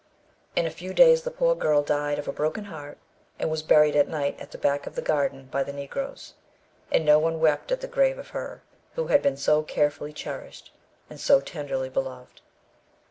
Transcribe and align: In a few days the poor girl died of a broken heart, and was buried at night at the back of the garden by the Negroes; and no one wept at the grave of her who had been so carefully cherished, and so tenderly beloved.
In 0.55 0.65
a 0.65 0.71
few 0.71 0.95
days 0.95 1.21
the 1.21 1.29
poor 1.29 1.53
girl 1.53 1.83
died 1.83 2.17
of 2.17 2.27
a 2.27 2.33
broken 2.33 2.63
heart, 2.65 2.97
and 3.37 3.51
was 3.51 3.61
buried 3.61 3.95
at 3.95 4.07
night 4.07 4.35
at 4.39 4.49
the 4.49 4.57
back 4.57 4.87
of 4.87 4.95
the 4.95 5.01
garden 5.03 5.45
by 5.51 5.61
the 5.61 5.71
Negroes; 5.71 6.33
and 6.91 7.05
no 7.05 7.19
one 7.19 7.39
wept 7.39 7.71
at 7.71 7.81
the 7.81 7.87
grave 7.87 8.17
of 8.17 8.29
her 8.29 8.63
who 8.95 9.05
had 9.05 9.21
been 9.21 9.37
so 9.37 9.61
carefully 9.61 10.11
cherished, 10.11 10.73
and 11.07 11.19
so 11.19 11.39
tenderly 11.39 11.87
beloved. 11.87 12.41